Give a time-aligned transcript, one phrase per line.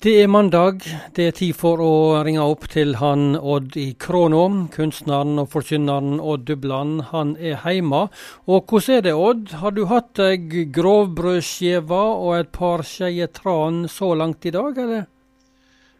[0.00, 0.78] Det er mandag.
[1.12, 1.94] Det er tid for å
[2.24, 4.46] ringe opp til han Odd i Kråna.
[4.72, 7.02] Kunstneren og forkynneren Odd Dubland.
[7.10, 8.06] Han er heime.
[8.48, 9.52] Og hvordan er det, Odd?
[9.60, 15.04] Har du hatt deg grovbrødskive og et par skeier tran så langt i dag, eller?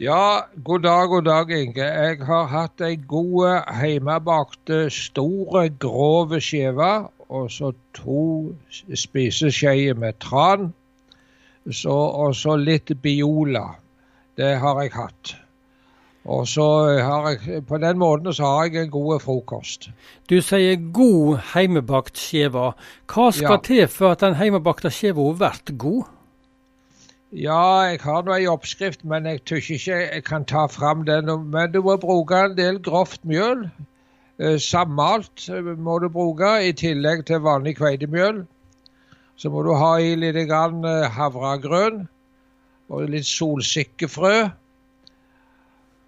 [0.00, 1.84] Ja, god dag, god dag, Inge.
[1.84, 6.94] Jeg har hatt ei god hjemmebakte store, grove skive,
[7.28, 8.24] og så to
[8.88, 10.72] spiseskjeer med tran.
[11.68, 13.68] Og så litt Biola.
[14.36, 15.36] Det har jeg hatt.
[16.24, 16.64] Og så
[17.02, 19.90] har jeg, På den måten så har jeg en god frokost.
[20.30, 22.72] Du sier god heimebakt skive.
[23.10, 23.62] Hva skal ja.
[23.66, 26.04] til for at den heimebakte skiva blir god?
[27.32, 31.30] Ja, jeg har nå ei oppskrift, men jeg tør ikke jeg kan ta fram den.
[31.50, 33.70] Men du må bruke en del grovt mjøl.
[34.38, 38.44] Eh, sammalt må du bruke, i tillegg til vanlig kveitemjøl.
[39.36, 40.84] Så må du ha i litt havregrøn.
[40.84, 42.08] eh, havregrønn
[42.90, 44.34] og litt solsikkefrø.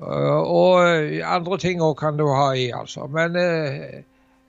[0.00, 3.08] Eh, og andre ting òg kan du ha i, altså.
[3.10, 4.00] Men eh,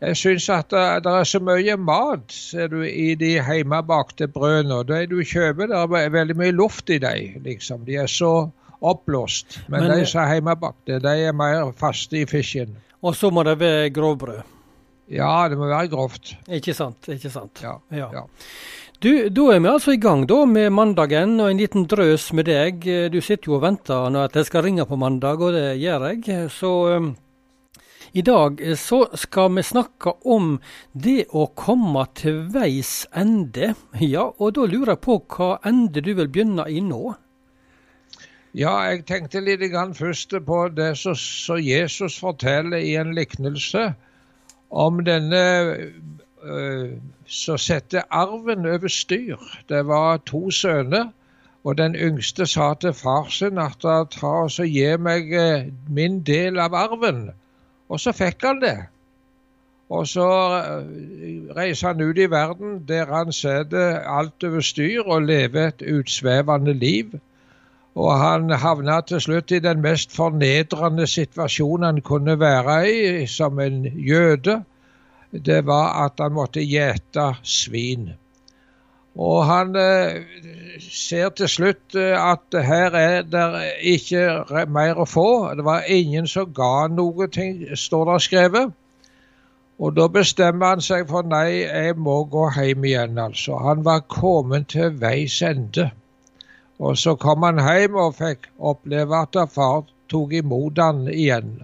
[0.02, 4.84] jeg syns at det, er så mye mat ser du, i de hjemmebakte brødene.
[4.90, 7.86] Det du kjøper, det er veldig mye luft i dem, liksom.
[7.90, 8.50] De er så
[8.82, 9.60] oppblåst.
[9.68, 12.74] Men, Men de som er hjemmebakte, de er mer faste i fisken.
[13.02, 14.42] Og så må det være grovbrød?
[15.12, 16.36] Ja, det må være grovt.
[16.48, 17.08] Ikke sant.
[17.12, 17.62] ikke sant.
[17.64, 18.08] Ja, ja.
[18.14, 18.24] ja.
[19.02, 22.46] Du, Da er vi altså i gang da med mandagen og en liten drøs med
[22.46, 22.84] deg.
[23.10, 26.52] Du sitter jo og venter at jeg skal ringe på mandag, og det gjør jeg.
[26.54, 26.70] Så
[27.02, 27.08] um,
[28.14, 30.54] i dag eh, så skal vi snakke om
[30.94, 33.74] det å komme til veis ende.
[33.98, 37.16] Ja, og da lurer jeg på hva ende du vil begynne i nå?
[38.54, 39.66] Ja, jeg tenkte litt
[39.98, 43.96] først på det som Jesus forteller i en liknelse
[44.70, 45.42] om denne
[46.44, 49.38] uh, sette arven over styr.
[49.70, 51.12] Det var to sønner,
[51.64, 56.60] og den yngste sa til far sin at ta og gi meg uh, min del
[56.60, 57.30] av arven.
[57.90, 58.78] Og så fikk han det.
[59.92, 65.28] Og så uh, reiser han ut i verden der han setter alt over styr og
[65.28, 67.20] lever et utsvevende liv.
[67.96, 73.60] Og han havna til slutt i den mest fornedrende situasjonen han kunne være i, som
[73.60, 74.62] en jøde.
[75.32, 78.12] Det var at han måtte gjete svin.
[79.20, 80.24] Og han eh,
[80.80, 83.48] ser til slutt eh, at her er det
[83.94, 85.52] ikke mer å få.
[85.56, 88.78] Det var ingen som ga noe ting, står det skrevet.
[89.82, 93.58] Og da bestemmer han seg for nei, jeg må gå hjem igjen, altså.
[93.66, 95.90] Han var kommet til veis ende.
[96.82, 101.58] Og så kom han hjem og fikk oppleve at far tok imot han igjen.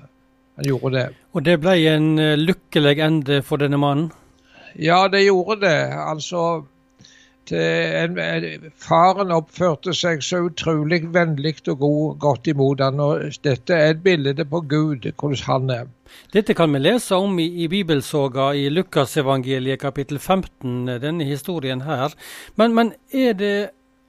[0.57, 1.07] Han gjorde det.
[1.38, 4.09] Og det ble en eh, lykkelig ende for denne mannen?
[4.74, 5.78] Ja, det gjorde det.
[5.94, 6.66] Altså
[7.53, 8.18] en,
[8.75, 14.02] Faren oppførte seg så utrolig vennlig og god, godt imot han, og Dette er et
[14.03, 15.86] bilde på Gud, hvordan han er.
[16.34, 22.18] Dette kan vi lese om i, i bibelsoga i Lukasevangeliet kapittel 15, denne historien her.
[22.56, 23.56] Men, men er det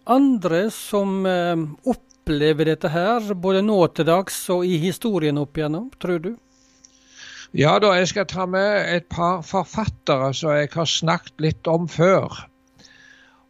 [0.09, 5.91] andre som eh, opplever dette her, både nå til dags og i historien opp igjennom,
[6.01, 6.35] tror du?
[7.57, 11.87] Ja da, jeg skal ta med et par forfattere som jeg har snakket litt om
[11.89, 12.45] før.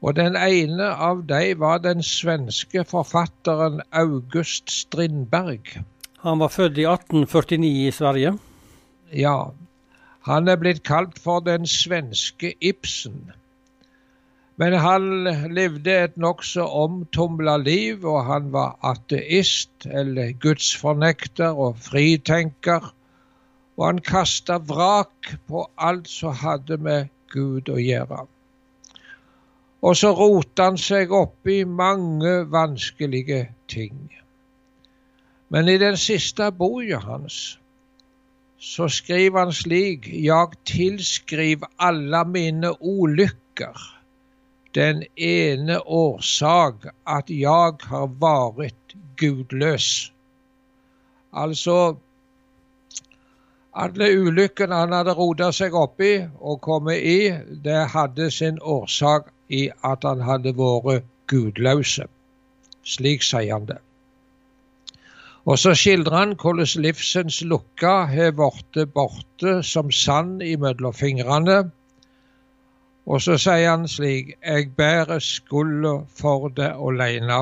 [0.02, 5.82] Og Den ene av dem var den svenske forfatteren August Strindberg.
[6.22, 8.38] Han var født i 1849 i Sverige?
[9.12, 9.50] Ja.
[10.30, 13.32] Han er blitt kalt for den svenske Ibsen.
[14.58, 22.92] Men han levde et nokså omtumla liv, og han var ateist eller gudsfornekter og fritenker.
[23.78, 28.24] Og han kasta vrak på alt som hadde med Gud å gjøre.
[29.86, 34.00] Og så rota han seg opp i mange vanskelige ting.
[35.48, 37.58] Men i den siste boka hans
[38.58, 43.78] så skriver han slik Jeg tilskriv alle mine ulykker
[44.74, 50.10] den ene årsak at jeg har vært gudløs.
[51.32, 51.96] Altså
[53.72, 57.30] alle ulykkene han hadde rota seg opp i og kommet i,
[57.64, 62.08] det hadde sin årsak i at han hadde vært gudløse.
[62.84, 63.78] Slik sier han det.
[65.48, 71.62] Og så skildrer han hvordan livsens lukka har blitt borte som sand imellom fingrene
[73.08, 77.38] og så sier han slik Jeg bærer skylda for det alene.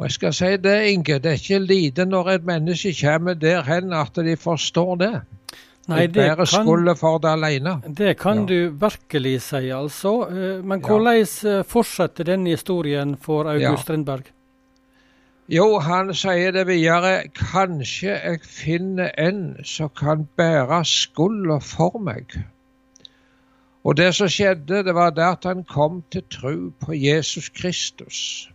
[0.00, 3.66] Og jeg skal si det, Inge, det er ikke lite når et menneske kommer der
[3.66, 5.10] hen at de forstår det.
[5.90, 7.74] Nei, det bærer skylda for det alene.
[7.98, 8.46] Det kan ja.
[8.48, 10.12] du virkelig si, altså.
[10.30, 11.58] Eh, men hvordan ja.
[11.58, 13.76] Eh, fortsetter denne historien for August ja.
[13.82, 14.30] Strindberg?
[15.52, 17.26] Jo, han sier det videre.
[17.36, 22.38] Kanskje jeg finner en som kan bære skulda for meg.
[23.84, 28.48] Og det som skjedde, det var det at han kom til tro på Jesus Kristus.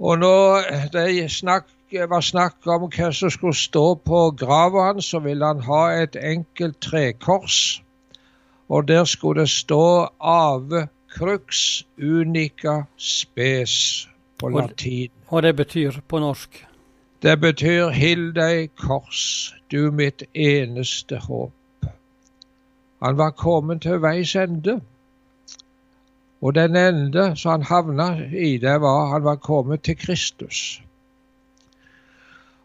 [0.00, 0.62] Og når
[0.92, 1.66] det snakk,
[2.08, 6.16] var snakk om hva som skulle stå på grava hans, så ville han ha et
[6.16, 7.82] enkelt trekors.
[8.68, 14.08] Og der skulle det stå 'Ave crux unica spes'
[14.38, 15.10] på latin.
[15.28, 16.66] Og det betyr på norsk?
[17.22, 21.88] Det betyr 'Hill deg kors, du mitt eneste håp'.
[23.02, 24.80] Han var kommet til veis ende.
[26.40, 30.80] Og den ende som han havna i, det var han var kommet til Kristus.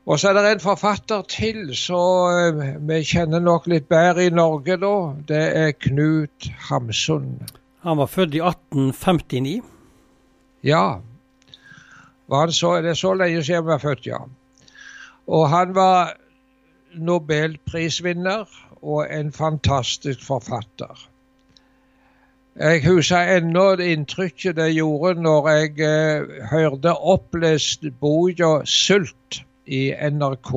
[0.05, 2.29] Og så er det en forfatter til som
[2.61, 4.95] eh, vi kjenner nok litt bedre i Norge da.
[5.27, 7.39] Det er Knut Hamsun.
[7.81, 9.63] Han var født i 1859?
[10.63, 10.99] Ja.
[12.29, 14.21] Var så, det er så lenge siden han var født, ja.
[15.25, 16.13] Og han var
[16.93, 18.45] nobelprisvinner
[18.81, 21.09] og en fantastisk forfatter.
[22.55, 29.91] Jeg husker ennå det inntrykket det gjorde når jeg eh, hørte opplest boka 'Sult' i
[29.91, 30.53] NRK.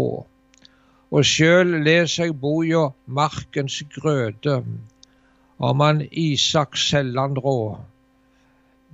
[1.11, 4.63] Og sjøl leser jeg boka 'Markens grøde'
[5.59, 7.79] om han Isak Sellandrå.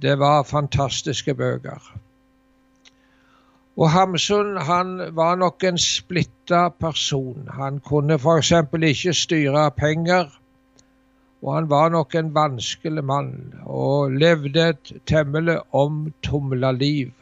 [0.02, 1.92] Det var fantastiske bøker.
[3.76, 7.48] Og Hamsun han var nok en splitta person.
[7.52, 8.52] Han kunne f.eks.
[8.82, 10.40] ikke styre penger.
[11.44, 13.34] Og han var nok en vanskelig mann
[13.68, 17.12] og levde et temmelig omtumla liv.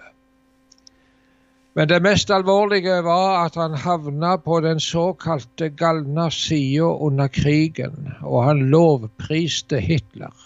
[1.74, 8.12] Men det mest alvorlige var at han havna på den såkalte galne sida under krigen,
[8.22, 10.36] og han lovpriste Hitler.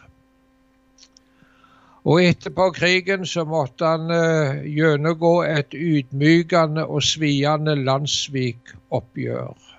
[2.06, 9.75] Og etterpå krigen så måtte han uh, gjennomgå et ydmykende og sviende landssvikoppgjør.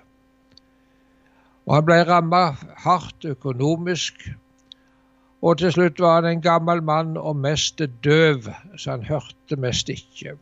[1.68, 4.22] Og han ble rammet hardt økonomisk,
[5.44, 9.92] og til slutt var han en gammel mann og mest døv, så han hørte mest
[9.92, 10.38] ikke.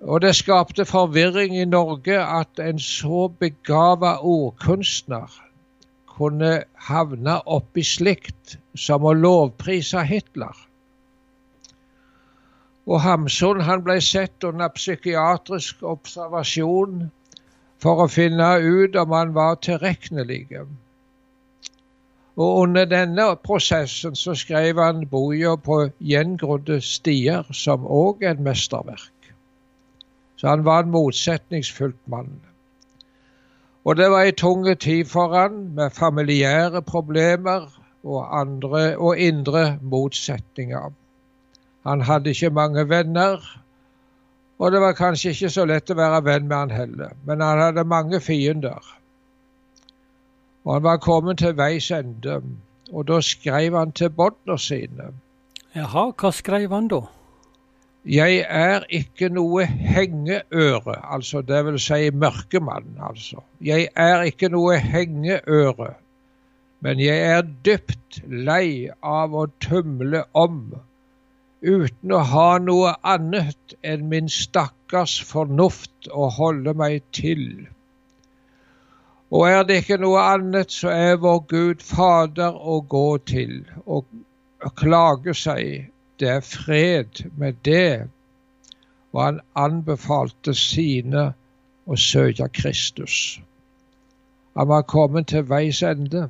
[0.00, 5.30] Og det skapte forvirring i Norge at en så begava ordkunstner
[6.10, 6.52] kunne
[6.88, 10.54] havne oppi slikt som å lovprise Hitler.
[12.88, 17.08] Og Hamsun han ble sett under psykiatrisk observasjon
[17.82, 20.46] for å finne ut om han var tilregnelig.
[22.38, 29.32] Og under denne prosessen så skrev han boka på gjengrodde stier, som òg et mesterverk.
[30.38, 32.36] Så han var en motsetningsfullt mann.
[33.84, 37.66] Og det var ei tung tid for han, med familiære problemer
[38.04, 40.92] og, andre, og indre motsetninger.
[41.88, 43.42] Han hadde ikke mange venner,
[44.58, 47.60] og det var kanskje ikke så lett å være venn med han heller, men han
[47.62, 48.94] hadde mange fiender.
[50.66, 52.40] Og han var kommet til veis ende,
[52.90, 55.12] og da skrev han til båndene sine.
[55.76, 57.04] Jaha, hva skrev han da?
[58.08, 63.42] Jeg er ikke noe hengeøre, altså det vil si mørkemann, altså.
[63.60, 65.92] Jeg er ikke noe hengeøre,
[66.80, 70.62] men jeg er dypt lei av å tumle om
[71.62, 77.66] uten å ha noe annet enn min stakkars fornuft å holde meg til.
[79.30, 84.06] Og er det ikke noe annet, så er vår Gud Fader å gå til og
[84.78, 88.08] klage seg det er fred med det.
[89.12, 91.32] Og han anbefalte sine
[91.86, 93.38] å søke Kristus.
[94.58, 96.28] Han var kommet til veis ende.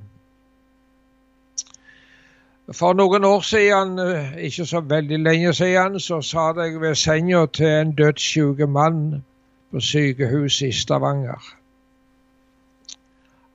[2.72, 7.46] For noen år siden, eh, ikke så veldig lenge siden, så satt jeg ved senga
[7.46, 9.24] til en dødssyk mann
[9.70, 11.54] på sykehuset i Stavanger.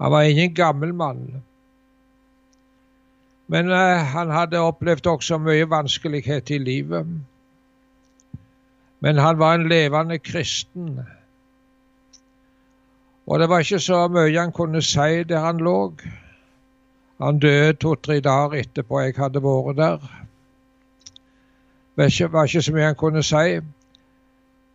[0.02, 1.44] Han var ingen gammel mann.
[3.48, 7.06] Men eh, han hadde opplevd også mye vanskelighet i livet.
[9.00, 11.00] Men han var en levende kristen.
[13.28, 15.94] Og det var ikke så mye han kunne si der han lå.
[17.24, 20.10] Han døde to-tre dager etterpå jeg hadde vært der.
[21.96, 23.60] Det var ikke så mye han kunne si.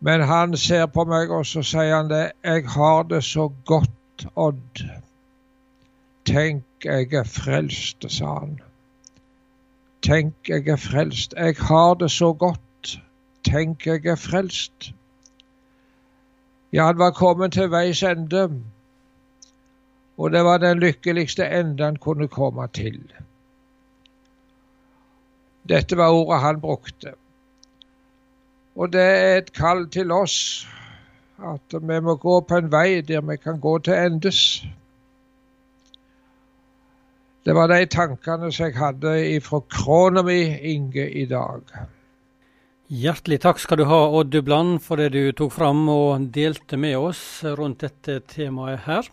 [0.00, 2.32] Men han ser på meg, og så sier han det.
[2.44, 4.84] 'Jeg har det så godt, Odd'.
[6.24, 8.60] Tenk, jeg er frelst, sa han.
[10.02, 11.34] Tenk, jeg er frelst.
[11.36, 13.00] Jeg har det så godt.
[13.44, 14.92] Tenk, jeg er frelst.
[16.72, 18.62] Ja, han var kommet til veis ende,
[20.18, 22.98] og det var den lykkeligste ende han kunne komme til.
[25.68, 27.14] Dette var ordet han brukte.
[28.78, 30.66] Og det er et kall til oss
[31.38, 34.40] at vi må gå på en vei der vi kan gå til endes.
[37.46, 40.40] Det var de tankene som jeg hadde ifra krona mi,
[40.72, 41.62] Inge, i dag.
[42.88, 46.96] Hjertelig takk skal du ha, Odd Dubland, for det du tok fram og delte med
[46.98, 49.08] oss rundt dette temaet her.